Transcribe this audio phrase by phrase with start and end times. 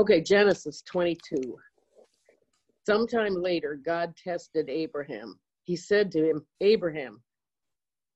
[0.00, 1.58] Okay, Genesis 22.
[2.86, 5.38] Sometime later, God tested Abraham.
[5.64, 7.22] He said to him, Abraham,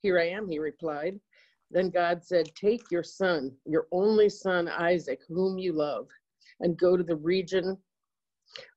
[0.01, 1.21] here I am, he replied.
[1.71, 6.09] Then God said, Take your son, your only son Isaac, whom you love,
[6.61, 7.77] and go to the region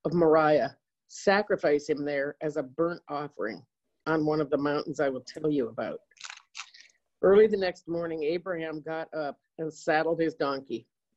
[0.04, 0.76] of Moriah.
[1.08, 3.62] Sacrifice him there as a burnt offering
[4.06, 6.02] on one of the mountains I will tell you about.
[7.22, 10.86] Early the next morning, Abraham got up and saddled his donkey.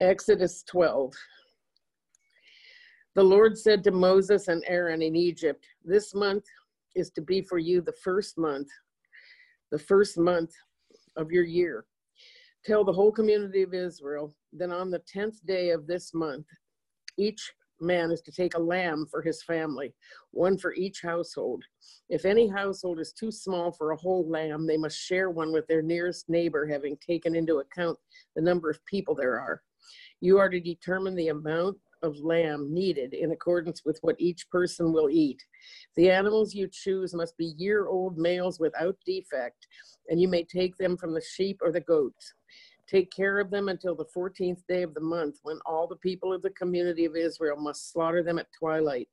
[0.00, 1.12] Exodus 12.
[3.16, 6.44] The Lord said to Moses and Aaron in Egypt, This month
[6.94, 8.68] is to be for you the first month,
[9.72, 10.52] the first month
[11.16, 11.84] of your year.
[12.64, 16.46] Tell the whole community of Israel, that on the 10th day of this month,
[17.16, 19.94] each man is to take a lamb for his family,
[20.30, 21.62] one for each household.
[22.08, 25.66] If any household is too small for a whole lamb, they must share one with
[25.66, 27.98] their nearest neighbor, having taken into account
[28.34, 29.62] the number of people there are.
[30.20, 34.92] You are to determine the amount of lamb needed in accordance with what each person
[34.92, 35.42] will eat.
[35.96, 39.66] The animals you choose must be year old males without defect,
[40.08, 42.34] and you may take them from the sheep or the goats.
[42.88, 46.32] Take care of them until the 14th day of the month, when all the people
[46.32, 49.08] of the community of Israel must slaughter them at twilight.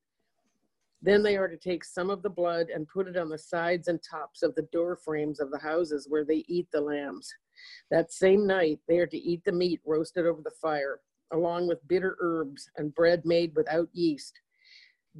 [1.01, 3.89] Then they are to take some of the blood and put it on the sides
[3.89, 7.31] and tops of the door frames of the houses where they eat the lambs.
[7.91, 11.01] That same night, they are to eat the meat roasted over the fire,
[11.33, 14.39] along with bitter herbs and bread made without yeast.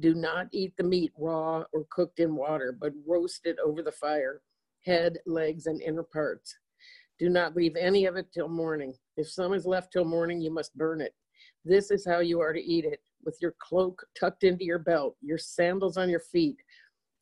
[0.00, 3.92] Do not eat the meat raw or cooked in water, but roast it over the
[3.92, 4.40] fire,
[4.84, 6.56] head, legs, and inner parts.
[7.18, 8.94] Do not leave any of it till morning.
[9.16, 11.14] If some is left till morning, you must burn it.
[11.64, 15.16] This is how you are to eat it with your cloak tucked into your belt,
[15.20, 16.56] your sandals on your feet,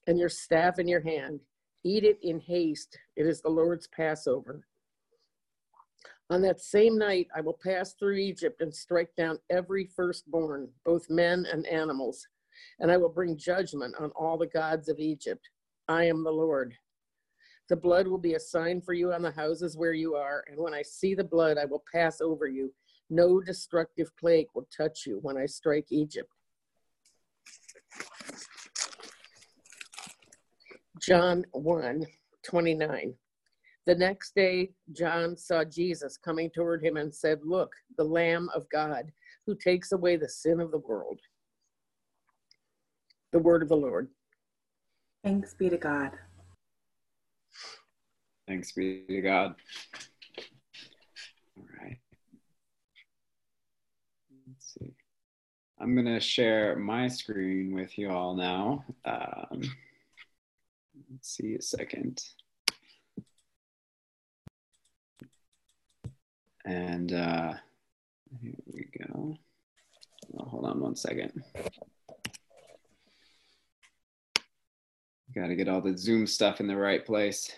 [0.07, 1.41] and your staff in your hand.
[1.85, 2.99] Eat it in haste.
[3.17, 4.67] It is the Lord's Passover.
[6.31, 11.11] On that same night, I will pass through Egypt and strike down every firstborn, both
[11.11, 12.27] men and animals,
[12.81, 15.49] and I will bring judgment on all the gods of Egypt.
[15.87, 16.75] I am the Lord.
[17.69, 20.59] The blood will be a sign for you on the houses where you are, and
[20.59, 22.73] when I see the blood, I will pass over you.
[23.09, 26.31] No destructive plague will touch you when I strike Egypt.
[31.01, 32.07] John 1
[32.45, 33.15] 29.
[33.87, 38.69] The next day, John saw Jesus coming toward him and said, Look, the Lamb of
[38.71, 39.11] God
[39.47, 41.21] who takes away the sin of the world.
[43.33, 44.09] The word of the Lord.
[45.23, 46.13] Thanks be to God.
[48.47, 49.55] Thanks be to God.
[51.57, 51.99] All right.
[54.47, 54.93] Let's see.
[55.81, 58.85] I'm going to share my screen with you all now.
[59.07, 59.63] Um,
[61.11, 62.23] let's see a second.
[66.67, 67.55] And uh,
[68.43, 69.37] here we go.
[70.39, 71.43] Oh, hold on one second.
[75.35, 77.51] Got to get all the Zoom stuff in the right place.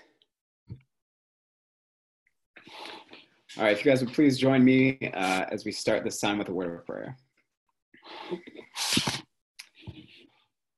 [3.59, 6.37] All right, if you guys would please join me uh, as we start this time
[6.37, 7.17] with a word of prayer.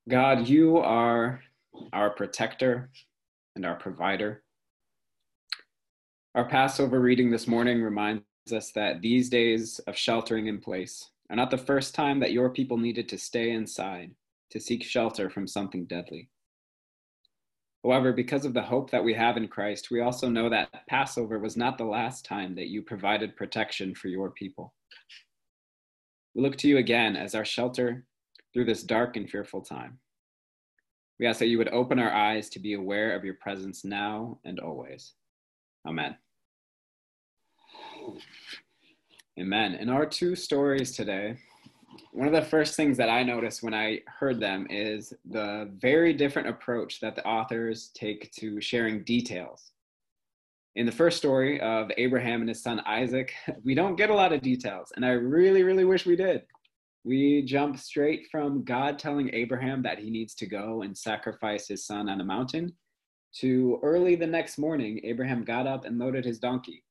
[0.09, 1.41] God, you are
[1.93, 2.91] our protector
[3.57, 4.45] and our provider.
[6.37, 8.23] Our Passover reading this morning reminds
[8.55, 12.49] us that these days of sheltering in place are not the first time that your
[12.49, 14.13] people needed to stay inside
[14.51, 16.29] to seek shelter from something deadly.
[17.85, 21.39] However, because of the hope that we have in Christ, we also know that Passover
[21.39, 24.75] was not the last time that you provided protection for your people.
[26.35, 28.05] We look to you again as our shelter
[28.53, 30.01] through this dark and fearful time.
[31.21, 34.39] We ask that you would open our eyes to be aware of your presence now
[34.45, 35.15] and always.
[35.87, 36.17] Amen.
[39.39, 39.75] Amen.
[39.75, 41.37] In our two stories today,
[42.13, 46.13] one of the first things that I noticed when I heard them is the very
[46.13, 49.73] different approach that the authors take to sharing details.
[50.77, 53.33] In the first story of Abraham and his son Isaac,
[53.65, 56.43] we don't get a lot of details, and I really, really wish we did.
[57.05, 61.87] We jump straight from God telling Abraham that he needs to go and sacrifice his
[61.87, 62.75] son on a mountain
[63.37, 66.85] to early the next morning, Abraham got up and loaded his donkey.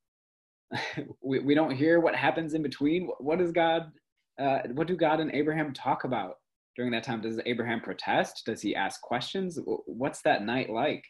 [1.21, 3.09] we, we don't hear what happens in between.
[3.19, 3.91] What does God,
[4.39, 6.35] uh, what do God and Abraham talk about
[6.75, 7.21] during that time?
[7.21, 8.43] Does Abraham protest?
[8.45, 9.59] Does he ask questions?
[9.85, 11.03] What's that night like?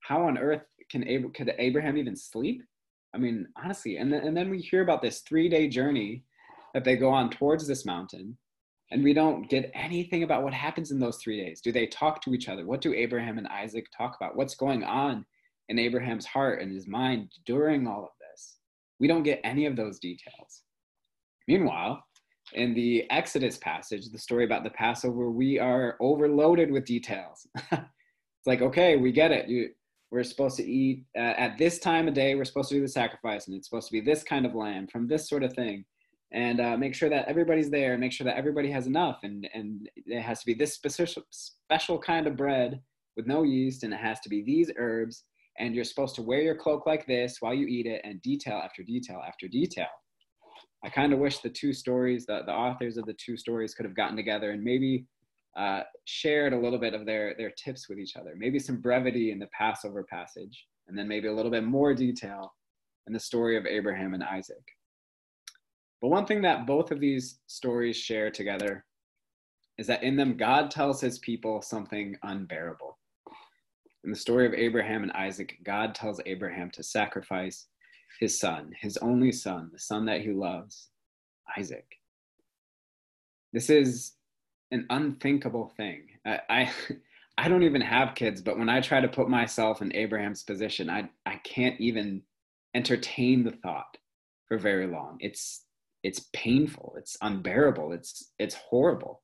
[0.00, 2.62] How on earth can Ab- could Abraham even sleep?
[3.14, 6.24] I mean, honestly, and then, and then we hear about this three day journey
[6.74, 8.36] that they go on towards this mountain
[8.90, 11.60] and we don't get anything about what happens in those three days.
[11.60, 12.64] Do they talk to each other?
[12.66, 14.36] What do Abraham and Isaac talk about?
[14.36, 15.26] What's going on
[15.68, 18.58] in Abraham's heart and his mind during all of this?
[18.98, 20.62] We don't get any of those details.
[21.46, 22.02] Meanwhile,
[22.54, 27.46] in the Exodus passage, the story about the Passover, we are overloaded with details.
[27.72, 29.48] it's like, okay, we get it.
[29.48, 29.70] You,
[30.10, 32.88] we're supposed to eat uh, at this time of day, we're supposed to do the
[32.88, 35.84] sacrifice, and it's supposed to be this kind of lamb from this sort of thing
[36.32, 39.88] and uh, make sure that everybody's there make sure that everybody has enough and and
[39.96, 42.80] it has to be this special special kind of bread
[43.16, 45.24] with no yeast and it has to be these herbs
[45.58, 48.60] and you're supposed to wear your cloak like this while you eat it and detail
[48.62, 49.88] after detail after detail
[50.84, 53.84] i kind of wish the two stories the, the authors of the two stories could
[53.84, 55.04] have gotten together and maybe
[55.56, 59.32] uh, shared a little bit of their their tips with each other maybe some brevity
[59.32, 62.54] in the passover passage and then maybe a little bit more detail
[63.06, 64.64] in the story of abraham and isaac
[66.00, 68.84] but one thing that both of these stories share together
[69.78, 72.98] is that in them, God tells his people something unbearable.
[74.04, 77.66] In the story of Abraham and Isaac, God tells Abraham to sacrifice
[78.20, 80.88] his son, his only son, the son that he loves,
[81.56, 81.86] Isaac.
[83.52, 84.12] This is
[84.70, 86.02] an unthinkable thing.
[86.26, 86.72] I, I,
[87.38, 90.90] I don't even have kids, but when I try to put myself in Abraham's position,
[90.90, 92.22] I, I can't even
[92.74, 93.96] entertain the thought
[94.48, 95.18] for very long.
[95.20, 95.64] It's
[96.02, 99.22] it's painful it's unbearable it's it's horrible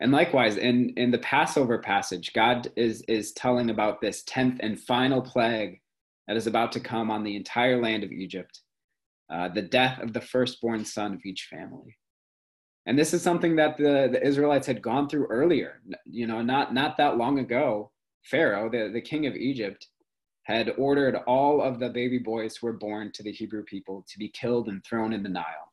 [0.00, 4.80] and likewise in in the passover passage god is is telling about this 10th and
[4.80, 5.80] final plague
[6.26, 8.60] that is about to come on the entire land of egypt
[9.32, 11.96] uh, the death of the firstborn son of each family
[12.86, 16.72] and this is something that the, the israelites had gone through earlier you know not
[16.72, 17.90] not that long ago
[18.24, 19.88] pharaoh the, the king of egypt
[20.46, 24.16] had ordered all of the baby boys who were born to the Hebrew people to
[24.16, 25.72] be killed and thrown in the Nile.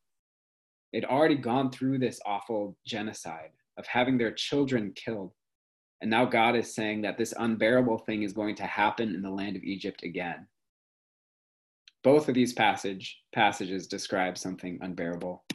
[0.91, 5.31] They'd already gone through this awful genocide of having their children killed.
[6.03, 9.29] And now God is saying that this unbearable thing is going to happen in the
[9.29, 10.47] land of Egypt again.
[12.03, 15.45] Both of these passage, passages describe something unbearable.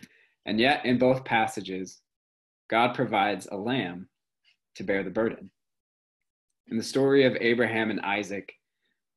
[0.46, 2.00] And yet, in both passages,
[2.70, 4.08] God provides a lamb
[4.76, 5.50] to bear the burden.
[6.68, 8.54] In the story of Abraham and Isaac,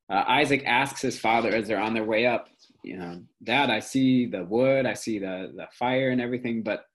[0.09, 2.49] uh, Isaac asks his father as they're on their way up,
[2.83, 6.87] you know, Dad, I see the wood, I see the the fire and everything, but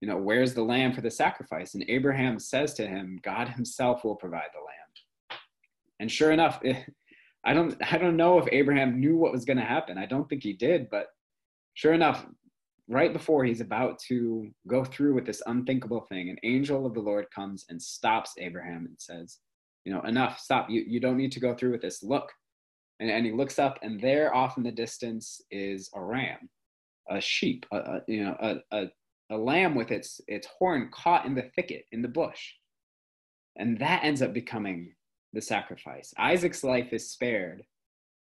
[0.00, 1.74] you know, where's the lamb for the sacrifice?
[1.74, 5.38] And Abraham says to him, God Himself will provide the lamb.
[6.00, 6.76] And sure enough, it,
[7.44, 9.98] I don't I don't know if Abraham knew what was going to happen.
[9.98, 11.06] I don't think he did, but
[11.74, 12.26] sure enough,
[12.88, 17.00] right before he's about to go through with this unthinkable thing, an angel of the
[17.00, 19.38] Lord comes and stops Abraham and says,
[19.84, 20.68] you know, enough, stop.
[20.68, 22.02] You you don't need to go through with this.
[22.02, 22.32] Look,
[22.98, 26.48] and, and he looks up and there off in the distance is a ram
[27.08, 28.86] a sheep a, a you know a, a,
[29.30, 32.52] a lamb with its its horn caught in the thicket in the bush.
[33.56, 34.92] And that ends up becoming
[35.32, 36.12] the sacrifice.
[36.18, 37.64] Isaac's life is spared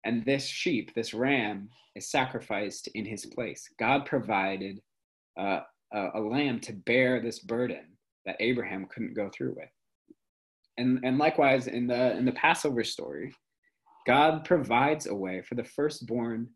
[0.05, 3.69] and this sheep this ram is sacrificed in his place.
[3.79, 4.81] God provided
[5.39, 5.61] uh,
[5.93, 7.85] a, a lamb to bear this burden
[8.27, 9.71] that abraham couldn't go through with.
[10.79, 13.35] And and likewise in the in the passover story
[14.07, 16.49] God provides a way for the firstborn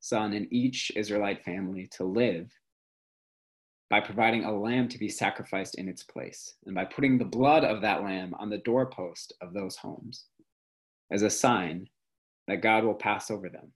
[0.00, 2.50] son in each Israelite family to live
[3.92, 7.62] by providing a lamb to be sacrificed in its place and by putting the blood
[7.62, 10.24] of that lamb on the doorpost of those homes
[11.12, 11.86] as a sign
[12.48, 13.70] that God will pass over them,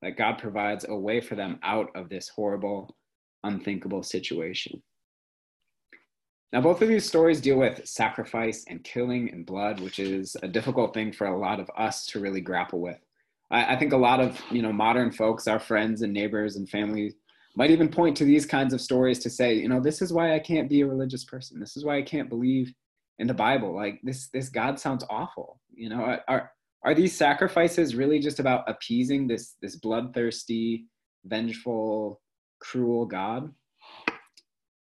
[0.00, 2.94] that God provides a way for them out of this horrible,
[3.42, 4.80] unthinkable situation.
[6.52, 10.46] Now, both of these stories deal with sacrifice and killing and blood, which is a
[10.46, 13.00] difficult thing for a lot of us to really grapple with.
[13.50, 16.70] I, I think a lot of you know modern folks, our friends and neighbors and
[16.70, 17.16] family,
[17.58, 20.32] might even point to these kinds of stories to say, you know, this is why
[20.32, 21.58] I can't be a religious person.
[21.58, 22.72] This is why I can't believe
[23.18, 23.74] in the Bible.
[23.74, 25.60] Like this, this God sounds awful.
[25.74, 26.52] You know, are
[26.84, 30.86] are these sacrifices really just about appeasing this this bloodthirsty,
[31.24, 32.20] vengeful,
[32.60, 33.52] cruel God?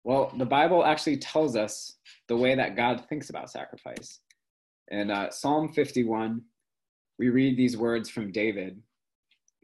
[0.05, 1.99] Well, the Bible actually tells us
[2.29, 4.21] the way that God thinks about sacrifice.
[4.89, 6.41] In uh, Psalm 51,
[7.19, 8.81] we read these words from David.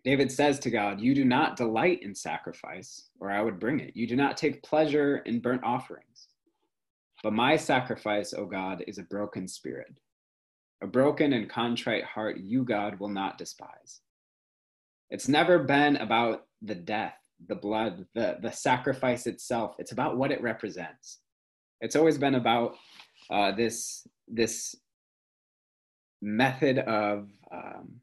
[0.07, 3.97] David says to God, You do not delight in sacrifice, or I would bring it.
[3.97, 6.29] You do not take pleasure in burnt offerings.
[7.25, 9.99] But my sacrifice, O God, is a broken spirit.
[10.81, 14.01] A broken and contrite heart, you, God, will not despise.
[15.11, 19.75] It's never been about the death, the blood, the, the sacrifice itself.
[19.81, 21.19] It's about what it represents.
[21.81, 22.77] It's always been about
[23.29, 24.77] uh, this, this
[26.23, 28.01] method of um,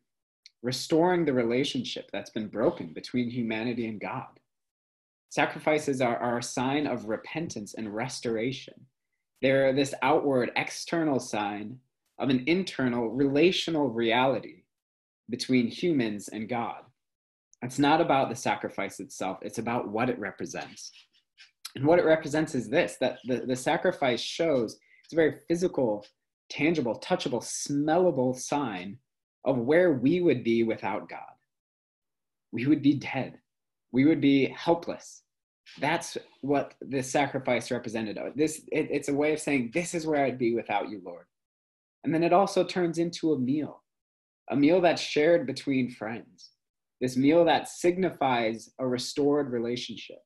[0.63, 4.39] restoring the relationship that's been broken between humanity and God.
[5.29, 8.73] Sacrifices are, are a sign of repentance and restoration.
[9.41, 11.79] They're this outward, external sign
[12.17, 14.63] of an internal, relational reality
[15.29, 16.83] between humans and God.
[17.61, 20.91] It's not about the sacrifice itself, it's about what it represents.
[21.75, 26.05] And what it represents is this that the, the sacrifice shows it's a very physical,
[26.49, 28.97] tangible, touchable, smellable sign
[29.45, 31.19] of where we would be without God.
[32.51, 33.39] We would be dead.
[33.91, 35.23] We would be helpless.
[35.79, 38.17] That's what this sacrifice represented.
[38.35, 41.25] This it, it's a way of saying, This is where I'd be without you, Lord.
[42.03, 43.81] And then it also turns into a meal,
[44.49, 46.51] a meal that's shared between friends,
[46.99, 50.21] this meal that signifies a restored relationship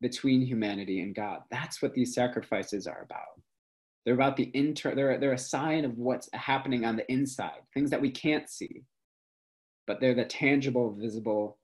[0.00, 1.40] between humanity and God.
[1.50, 3.40] That's what these sacrifices are about.
[4.06, 7.90] They're about the inter, they're, they're a sign of what's happening on the inside, things
[7.90, 8.84] that we can't see,
[9.88, 11.58] but they're the tangible, visible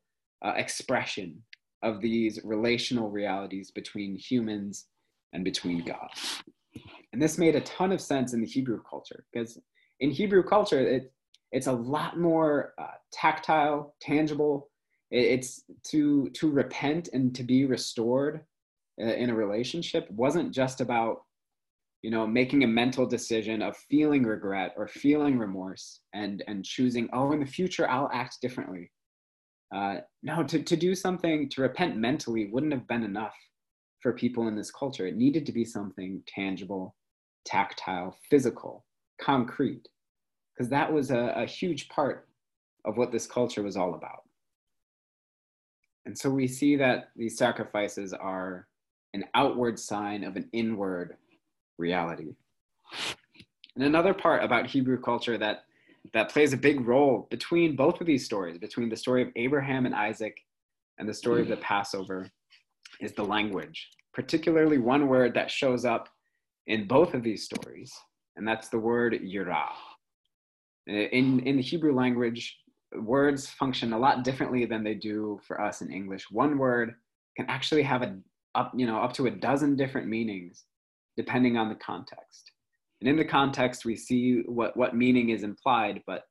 [0.44, 1.40] uh, expression
[1.84, 4.86] of these relational realities between humans
[5.32, 6.08] and between God.
[7.12, 9.60] And this made a ton of sense in the Hebrew culture because
[10.00, 11.12] in Hebrew culture, it,
[11.52, 14.68] it's a lot more uh, tactile, tangible.
[15.12, 18.40] It, it's to, to repent and to be restored
[19.00, 21.22] uh, in a relationship wasn't just about
[22.02, 27.08] you know making a mental decision of feeling regret or feeling remorse and and choosing
[27.12, 28.90] oh in the future i'll act differently.
[29.74, 33.34] Uh, no to, to do something to repent mentally wouldn't have been enough
[34.02, 35.06] for people in this culture.
[35.06, 36.94] It needed to be something tangible
[37.46, 38.84] tactile physical
[39.20, 39.88] concrete
[40.52, 42.28] because that was a, a huge part
[42.84, 44.24] of what this culture was all about.
[46.04, 48.66] And so we see that these sacrifices are
[49.14, 51.16] an outward sign of an inward
[51.78, 52.34] reality.
[53.74, 55.64] And another part about Hebrew culture that
[56.12, 59.86] that plays a big role between both of these stories, between the story of Abraham
[59.86, 60.36] and Isaac
[60.98, 61.60] and the story of the mm.
[61.60, 62.28] Passover,
[63.00, 66.08] is the language, particularly one word that shows up
[66.66, 67.92] in both of these stories,
[68.36, 69.68] and that's the word yirah.
[70.86, 72.58] In, in the Hebrew language,
[73.00, 76.30] words function a lot differently than they do for us in English.
[76.30, 76.94] One word
[77.36, 78.18] can actually have a
[78.54, 80.64] up, you know, up to a dozen different meanings
[81.16, 82.52] depending on the context.
[83.00, 86.22] And in the context, we see what, what meaning is implied, but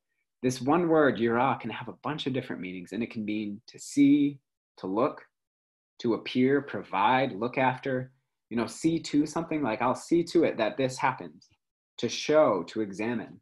[0.42, 3.60] this one word, yirah, can have a bunch of different meanings, and it can mean
[3.68, 4.38] to see,
[4.78, 5.22] to look,
[6.00, 8.10] to appear, provide, look after,
[8.50, 11.48] you know, see to something like I'll see to it that this happens,
[11.98, 13.40] to show, to examine.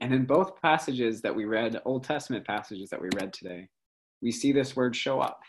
[0.00, 3.68] And in both passages that we read, Old Testament passages that we read today,
[4.20, 5.40] we see this word show up.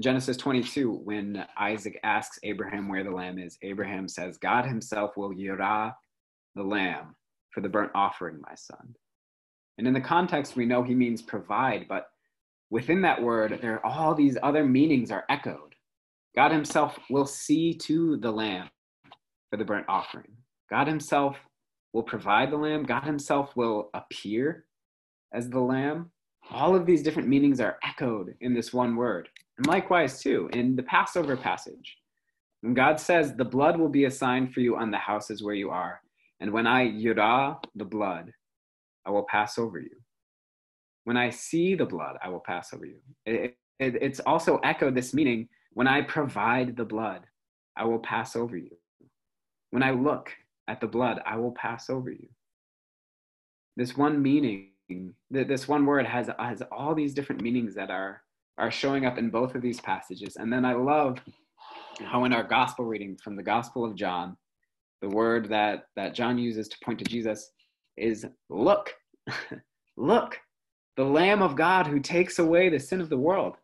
[0.00, 5.32] Genesis 22, when Isaac asks Abraham where the lamb is, Abraham says, God himself will
[5.32, 5.94] yirah
[6.54, 7.16] the lamb
[7.52, 8.94] for the burnt offering, my son.
[9.78, 12.06] And in the context, we know he means provide, but
[12.70, 15.74] within that word, there are all these other meanings are echoed.
[16.36, 18.68] God himself will see to the lamb
[19.50, 20.36] for the burnt offering.
[20.68, 21.36] God himself
[21.94, 22.82] will provide the lamb.
[22.82, 24.66] God himself will appear
[25.32, 26.10] as the lamb.
[26.50, 29.28] All of these different meanings are echoed in this one word.
[29.58, 31.98] And likewise, too, in the Passover passage,
[32.60, 35.54] when God says, The blood will be a sign for you on the houses where
[35.54, 36.00] you are,
[36.40, 38.32] and when I yirah the blood,
[39.04, 39.96] I will pass over you.
[41.04, 42.98] When I see the blood, I will pass over you.
[43.26, 47.22] It, it, it's also echoed this meaning when I provide the blood,
[47.76, 48.76] I will pass over you.
[49.70, 50.32] When I look
[50.66, 52.28] at the blood, I will pass over you.
[53.76, 54.70] This one meaning,
[55.30, 58.22] this one word has, has all these different meanings that are
[58.58, 60.36] are showing up in both of these passages.
[60.36, 61.18] And then I love
[62.04, 64.36] how in our gospel reading from the Gospel of John,
[65.00, 67.50] the word that, that John uses to point to Jesus
[67.96, 68.92] is look,
[69.96, 70.38] look,
[70.96, 73.56] the Lamb of God who takes away the sin of the world.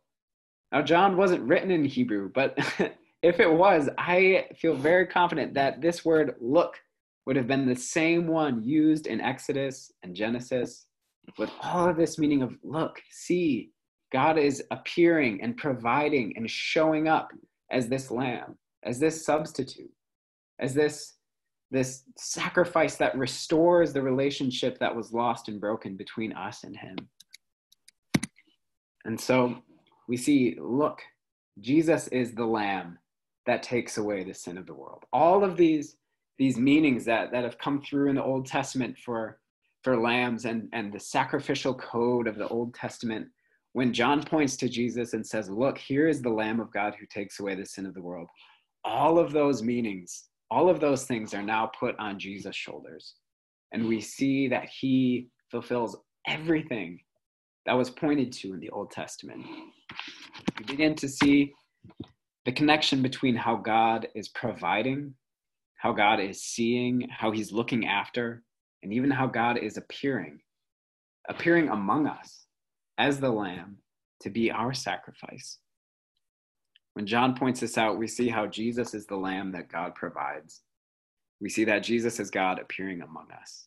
[0.72, 2.56] Now, John wasn't written in Hebrew, but
[3.22, 6.78] if it was, I feel very confident that this word look
[7.26, 10.86] would have been the same one used in Exodus and Genesis
[11.38, 13.70] with all of this meaning of look, see,
[14.14, 17.32] God is appearing and providing and showing up
[17.72, 19.90] as this lamb, as this substitute,
[20.60, 21.14] as this,
[21.72, 26.96] this sacrifice that restores the relationship that was lost and broken between us and him.
[29.04, 29.56] And so
[30.06, 31.02] we see, look,
[31.58, 33.00] Jesus is the lamb
[33.46, 35.02] that takes away the sin of the world.
[35.12, 35.96] All of these,
[36.38, 39.40] these meanings that, that have come through in the Old Testament for,
[39.82, 43.26] for lambs and, and the sacrificial code of the Old Testament,
[43.74, 47.06] when John points to Jesus and says, Look, here is the Lamb of God who
[47.06, 48.28] takes away the sin of the world,
[48.84, 53.14] all of those meanings, all of those things are now put on Jesus' shoulders.
[53.72, 55.96] And we see that he fulfills
[56.28, 57.00] everything
[57.66, 59.44] that was pointed to in the Old Testament.
[60.58, 61.52] We begin to see
[62.44, 65.14] the connection between how God is providing,
[65.78, 68.44] how God is seeing, how he's looking after,
[68.84, 70.38] and even how God is appearing,
[71.28, 72.43] appearing among us
[72.98, 73.78] as the Lamb
[74.20, 75.58] to be our sacrifice.
[76.94, 80.62] When John points this out, we see how Jesus is the Lamb that God provides.
[81.40, 83.66] We see that Jesus is God appearing among us.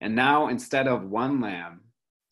[0.00, 1.80] And now, instead of one lamb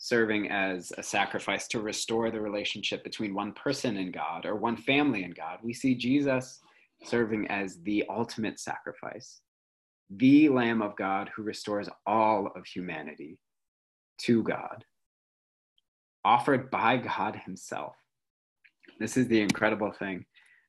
[0.05, 4.77] serving as a sacrifice to restore the relationship between one person and God or one
[4.77, 5.61] family and God.
[5.63, 6.61] We see Jesus
[7.05, 9.41] serving as the ultimate sacrifice,
[10.11, 13.39] the Lamb of God who restores all of humanity
[14.19, 14.85] to God,
[16.25, 17.97] offered by God Himself.
[18.99, 20.27] This is the incredible thing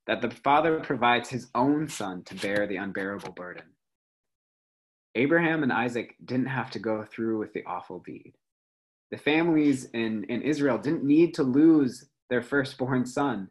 [0.07, 3.65] that the Father provides His own Son to bear the unbearable burden.
[5.15, 8.33] Abraham and Isaac didn't have to go through with the awful deed
[9.15, 13.47] the families in, in Israel didn't need to lose their firstborn son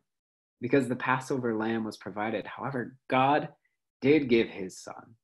[0.60, 2.46] because the Passover lamb was provided.
[2.46, 3.48] However, God
[4.02, 5.14] did give his son.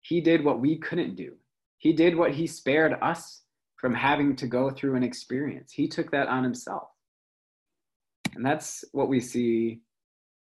[0.00, 1.34] He did what we couldn't do.
[1.78, 3.42] He did what he spared us
[3.84, 5.70] from having to go through an experience.
[5.70, 6.88] He took that on himself.
[8.34, 9.82] And that's what we see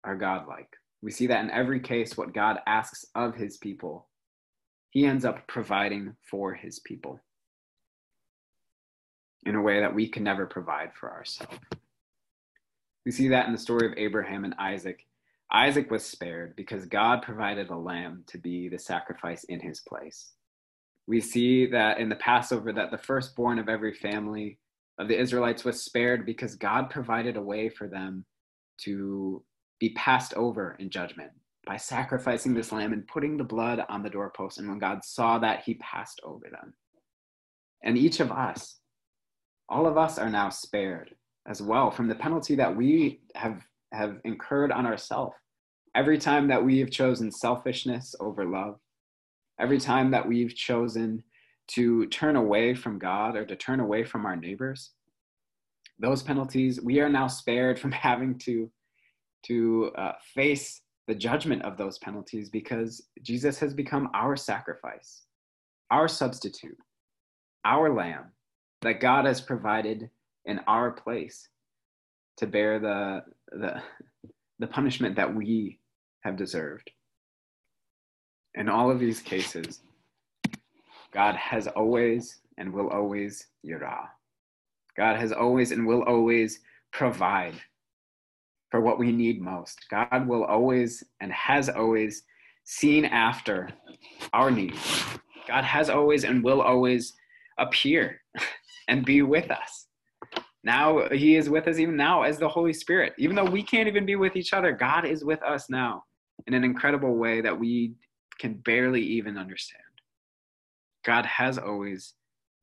[0.03, 0.75] our God like.
[1.01, 4.09] We see that in every case, what God asks of his people,
[4.89, 7.21] he ends up providing for his people
[9.45, 11.59] in a way that we can never provide for ourselves.
[13.05, 15.05] We see that in the story of Abraham and Isaac.
[15.49, 20.33] Isaac was spared because God provided a lamb to be the sacrifice in his place.
[21.09, 24.59] We see that in the Passover that the firstborn of every family
[24.99, 28.25] of the Israelites was spared because God provided a way for them
[28.81, 29.43] to
[29.79, 31.31] be passed over in judgment
[31.65, 34.59] by sacrificing this lamb and putting the blood on the doorpost.
[34.59, 36.75] And when God saw that, he passed over them.
[37.83, 38.77] And each of us,
[39.67, 41.15] all of us are now spared
[41.47, 45.33] as well from the penalty that we have have incurred on ourselves
[45.95, 48.75] every time that we have chosen selfishness over love
[49.59, 51.23] every time that we've chosen
[51.67, 54.91] to turn away from god or to turn away from our neighbors
[55.99, 58.69] those penalties we are now spared from having to
[59.45, 65.23] to uh, face the judgment of those penalties because jesus has become our sacrifice
[65.91, 66.77] our substitute
[67.65, 68.31] our lamb
[68.81, 70.09] that God has provided
[70.45, 71.47] in our place
[72.37, 73.81] to bear the, the,
[74.59, 75.79] the punishment that we
[76.21, 76.89] have deserved.
[78.59, 79.79] In all of these cases,
[81.13, 84.07] God has always and will always yirah.
[84.97, 86.59] God has always and will always
[86.91, 87.53] provide
[88.69, 89.79] for what we need most.
[89.89, 92.23] God will always and has always
[92.65, 93.69] seen after
[94.33, 95.05] our needs.
[95.47, 97.13] God has always and will always
[97.59, 98.19] appear
[98.89, 99.87] and be with us.
[100.65, 103.13] Now he is with us even now as the Holy Spirit.
[103.17, 106.03] Even though we can't even be with each other, God is with us now
[106.45, 107.93] in an incredible way that we
[108.39, 109.83] can barely even understand.
[111.05, 112.13] God has always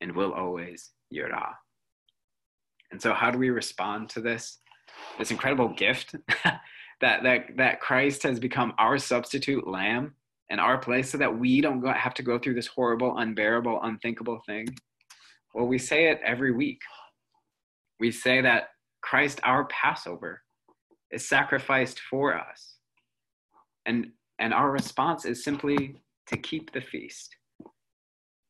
[0.01, 1.55] and will always Yirah.
[2.91, 4.59] And so how do we respond to this?
[5.19, 10.15] This incredible gift that, that, that Christ has become our substitute lamb
[10.51, 13.81] in our place so that we don't go, have to go through this horrible, unbearable,
[13.83, 14.69] unthinkable thing.
[15.55, 16.81] Well, we say it every week.
[17.99, 18.69] We say that
[19.01, 20.43] Christ, our Passover,
[21.11, 22.77] is sacrificed for us.
[23.87, 25.97] And, and our response is simply
[26.29, 27.35] to keep the feast.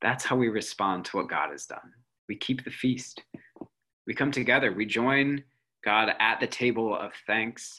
[0.02, 1.92] That's how we respond to what God has done.
[2.28, 3.22] We keep the feast.
[4.06, 4.72] We come together.
[4.72, 5.42] We join
[5.84, 7.78] God at the table of thanks,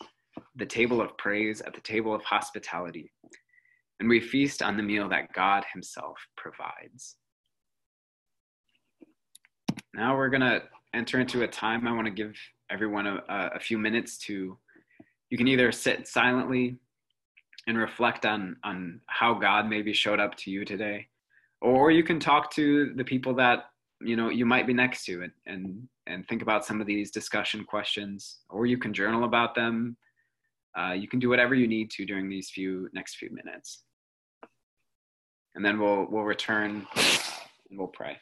[0.56, 3.12] the table of praise, at the table of hospitality.
[4.00, 7.16] And we feast on the meal that God Himself provides.
[9.94, 10.62] Now we're going to
[10.94, 11.88] enter into a time.
[11.88, 12.36] I want to give
[12.70, 13.22] everyone a,
[13.56, 14.58] a few minutes to,
[15.30, 16.78] you can either sit silently
[17.68, 21.08] and reflect on, on how God maybe showed up to you today,
[21.62, 23.66] or you can talk to the people that
[24.02, 27.10] you know you might be next to and and and think about some of these
[27.10, 29.98] discussion questions or you can journal about them
[30.78, 33.84] uh, you can do whatever you need to during these few next few minutes.
[35.56, 38.18] And then we'll we'll return and we'll pray.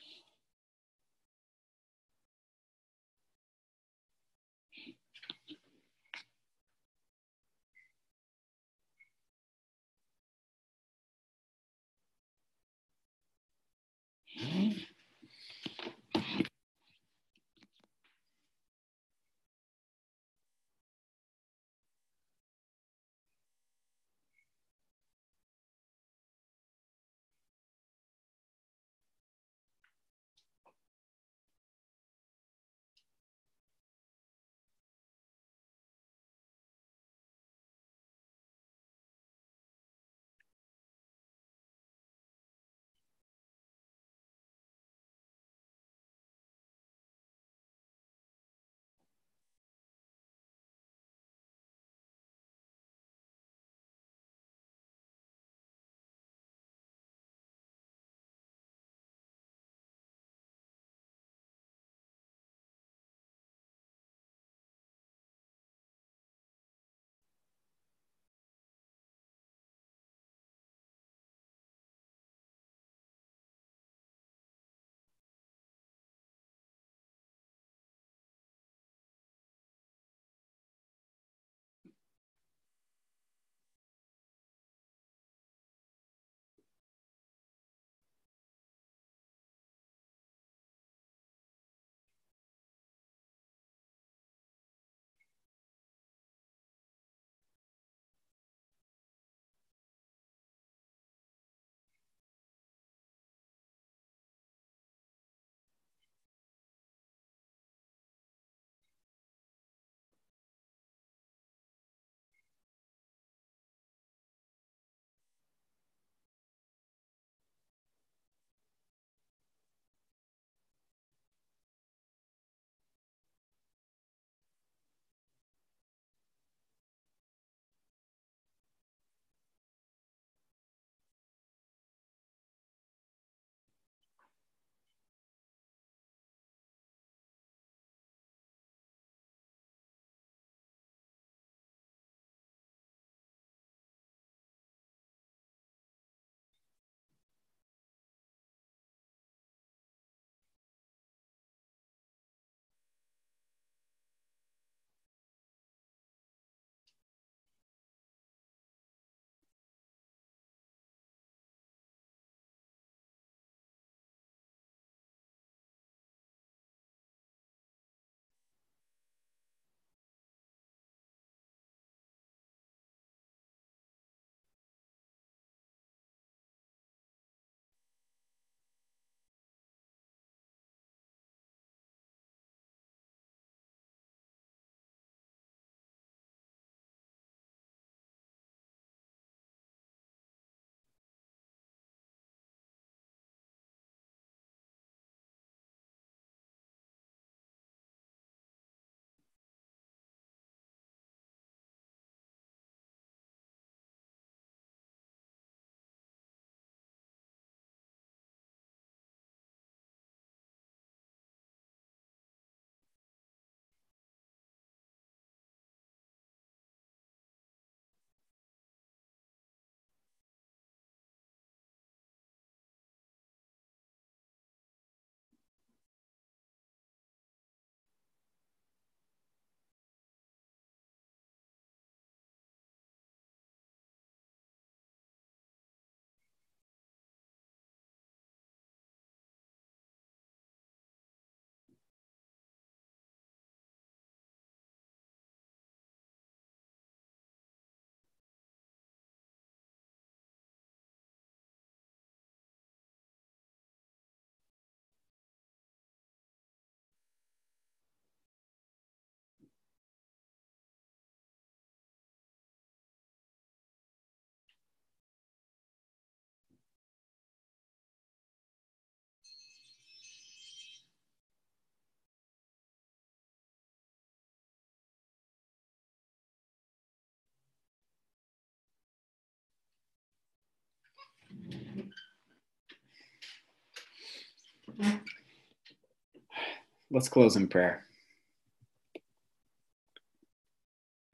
[286.92, 287.84] Let's close in prayer.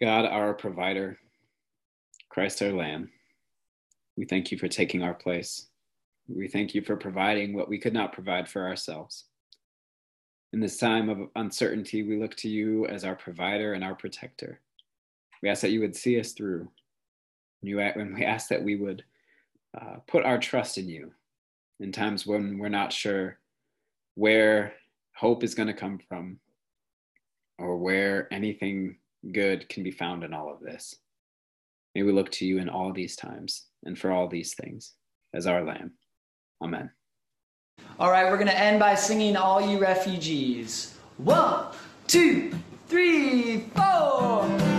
[0.02, 1.18] God, our provider,
[2.30, 3.10] Christ our Lamb,
[4.18, 5.68] we thank you for taking our place.
[6.28, 9.26] We thank you for providing what we could not provide for ourselves.
[10.52, 14.60] In this time of uncertainty, we look to you as our provider and our protector.
[15.42, 16.70] We ask that you would see us through.
[17.62, 19.04] You, and we ask that we would
[19.80, 21.14] uh, put our trust in you
[21.80, 23.38] in times when we're not sure
[24.16, 24.74] where
[25.22, 26.40] hope is going to come from
[27.60, 28.98] or where anything
[29.32, 30.96] good can be found in all of this.
[31.94, 34.96] May we look to you in all these times and for all these things
[35.36, 35.92] as our Lamb.
[36.64, 36.90] Amen.
[38.00, 40.98] All right, we're going to end by singing All You Refugees.
[41.18, 41.66] One,
[42.08, 42.52] two,
[42.88, 44.71] three, four.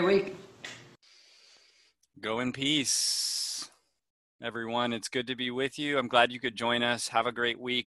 [0.00, 0.36] Great week.
[2.18, 3.70] Go in peace.
[4.42, 5.98] Everyone, it's good to be with you.
[5.98, 7.08] I'm glad you could join us.
[7.08, 7.80] Have a great week.